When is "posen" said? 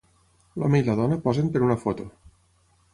1.27-1.55